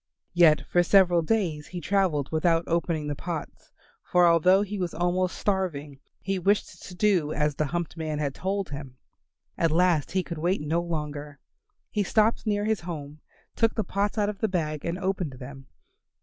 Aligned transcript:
Yet 0.33 0.65
for 0.67 0.81
several 0.81 1.21
days 1.21 1.67
he 1.67 1.79
travelled 1.79 2.31
without 2.31 2.63
opening 2.65 3.05
the 3.05 3.13
pots, 3.13 3.71
for 4.03 4.25
although 4.25 4.63
he 4.63 4.79
was 4.79 4.95
almost 4.95 5.37
starving 5.37 5.99
he 6.19 6.39
wished 6.39 6.81
to 6.87 6.95
do 6.95 7.31
as 7.33 7.53
the 7.53 7.65
humped 7.67 7.95
man 7.95 8.17
had 8.17 8.33
told 8.33 8.69
him. 8.71 8.97
At 9.59 9.69
last 9.69 10.13
he 10.13 10.23
could 10.23 10.39
wait 10.39 10.61
no 10.61 10.81
longer. 10.81 11.39
He 11.91 12.01
stopped 12.01 12.47
near 12.47 12.65
his 12.65 12.79
home, 12.81 13.19
took 13.55 13.75
the 13.75 13.83
pots 13.83 14.17
out 14.17 14.27
of 14.27 14.39
the 14.39 14.47
bag 14.47 14.83
and 14.85 14.97
opened 14.97 15.33
them. 15.33 15.67